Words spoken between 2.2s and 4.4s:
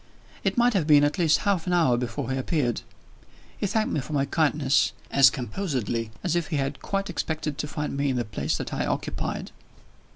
he appeared. He thanked me for my